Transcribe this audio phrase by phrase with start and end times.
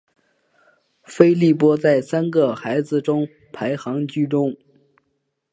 [1.03, 4.57] 菲利波在三个孩子中排行居中。